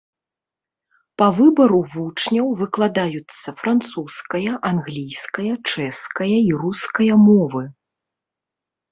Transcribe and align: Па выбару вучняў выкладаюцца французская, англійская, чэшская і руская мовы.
Па 1.21 1.25
выбару 1.39 1.81
вучняў 1.95 2.47
выкладаюцца 2.61 3.53
французская, 3.61 4.49
англійская, 4.71 5.51
чэшская 5.69 6.31
і 6.39 6.51
руская 6.63 7.13
мовы. 7.27 7.63